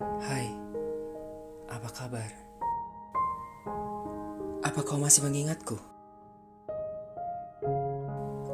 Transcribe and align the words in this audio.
Hai, 0.00 0.48
apa 1.68 1.88
kabar? 1.92 2.30
Apa 4.64 4.80
kau 4.80 4.96
masih 4.96 5.28
mengingatku? 5.28 5.76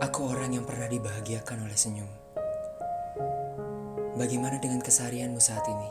Aku 0.03 0.21
orang 0.27 0.59
yang 0.59 0.67
pernah 0.67 0.91
dibahagiakan 0.91 1.63
oleh 1.63 1.79
senyum. 1.79 2.11
Bagaimana 4.19 4.59
dengan 4.59 4.83
keseharianmu 4.83 5.39
saat 5.39 5.63
ini? 5.71 5.91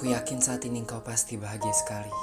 Ku 0.00 0.08
yakin 0.08 0.40
saat 0.40 0.64
ini 0.64 0.80
kau 0.88 1.04
pasti 1.04 1.36
bahagia 1.36 1.76
sekali. 1.76 2.14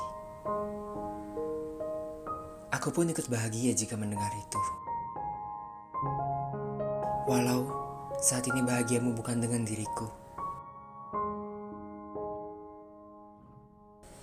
Aku 2.74 2.90
pun 2.90 3.06
ikut 3.06 3.30
bahagia 3.30 3.78
jika 3.78 3.94
mendengar 3.94 4.34
itu. 4.34 4.62
Walau 7.30 7.70
saat 8.18 8.50
ini 8.50 8.66
bahagiamu 8.66 9.14
bukan 9.14 9.38
dengan 9.38 9.62
diriku. 9.62 10.19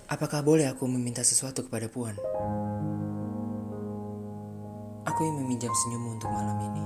Apakah 0.07 0.39
boleh 0.39 0.71
aku 0.71 0.87
meminta 0.87 1.19
sesuatu 1.19 1.67
kepada 1.67 1.91
Puan? 1.91 2.15
Aku 5.03 5.19
ingin 5.19 5.43
meminjam 5.43 5.67
senyummu 5.67 6.15
untuk 6.15 6.31
malam 6.31 6.55
ini. 6.63 6.85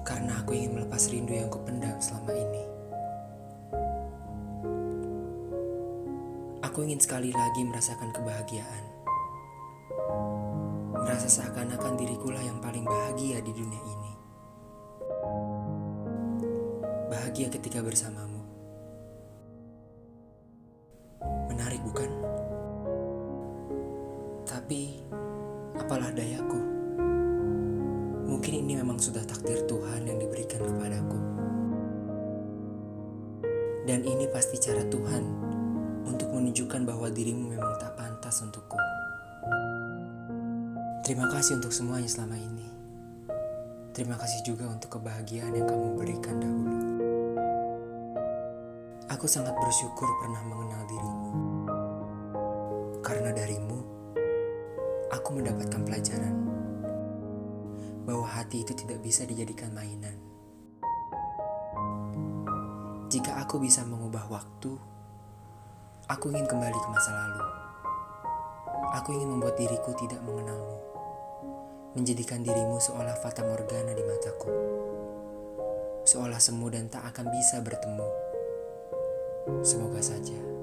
Karena 0.00 0.40
aku 0.40 0.56
ingin 0.56 0.80
melepas 0.80 1.12
rindu 1.12 1.36
yang 1.36 1.52
kupendam 1.52 1.92
selama 2.00 2.32
ini. 2.32 2.64
Aku 6.64 6.88
ingin 6.88 6.96
sekali 6.96 7.28
lagi 7.28 7.60
merasakan 7.60 8.16
kebahagiaan. 8.16 8.84
Merasa 11.04 11.28
seakan-akan 11.28 12.00
dirikulah 12.00 12.40
yang 12.40 12.64
paling 12.64 12.88
bahagia 12.88 13.44
di 13.44 13.52
dunia 13.52 13.82
ini. 13.84 14.12
Bahagia 17.12 17.52
ketika 17.52 17.84
bersamamu. 17.84 18.31
Tapi 24.72 25.04
apalah 25.76 26.08
dayaku. 26.16 26.60
Mungkin 28.24 28.64
ini 28.64 28.80
memang 28.80 28.96
sudah 28.96 29.20
takdir 29.20 29.68
Tuhan 29.68 30.08
yang 30.08 30.16
diberikan 30.16 30.64
kepadaku. 30.64 31.20
Dan 33.84 34.00
ini 34.00 34.24
pasti 34.32 34.56
cara 34.56 34.80
Tuhan 34.88 35.24
untuk 36.08 36.32
menunjukkan 36.32 36.88
bahwa 36.88 37.12
dirimu 37.12 37.52
memang 37.52 37.76
tak 37.84 38.00
pantas 38.00 38.40
untukku. 38.40 38.80
Terima 41.04 41.28
kasih 41.28 41.60
untuk 41.60 41.76
semuanya 41.76 42.08
selama 42.08 42.40
ini. 42.40 42.64
Terima 43.92 44.16
kasih 44.16 44.40
juga 44.40 44.72
untuk 44.72 44.96
kebahagiaan 44.96 45.52
yang 45.52 45.68
kamu 45.68 46.00
berikan 46.00 46.40
dahulu. 46.40 46.76
Aku 49.12 49.28
sangat 49.28 49.52
bersyukur 49.52 50.08
pernah 50.24 50.40
mengenal 50.48 50.82
dirimu. 50.88 51.30
Karena 53.04 53.36
darimu, 53.36 53.91
aku 55.12 55.28
mendapatkan 55.36 55.84
pelajaran 55.84 56.34
bahwa 58.08 58.26
hati 58.26 58.64
itu 58.64 58.72
tidak 58.72 58.98
bisa 59.04 59.28
dijadikan 59.28 59.70
mainan. 59.70 60.16
Jika 63.12 63.36
aku 63.44 63.60
bisa 63.60 63.84
mengubah 63.84 64.24
waktu, 64.32 64.72
aku 66.08 66.32
ingin 66.32 66.48
kembali 66.48 66.78
ke 66.80 66.88
masa 66.88 67.12
lalu. 67.12 67.44
Aku 68.96 69.12
ingin 69.12 69.28
membuat 69.36 69.60
diriku 69.60 69.92
tidak 70.00 70.24
mengenalmu 70.24 70.82
menjadikan 71.92 72.40
dirimu 72.40 72.80
seolah 72.80 73.12
fata 73.20 73.44
morgana 73.44 73.92
di 73.92 74.00
mataku. 74.00 74.48
Seolah 76.08 76.40
semu 76.40 76.72
dan 76.72 76.88
tak 76.88 77.04
akan 77.12 77.28
bisa 77.28 77.60
bertemu. 77.60 78.08
Semoga 79.60 80.00
saja. 80.00 80.61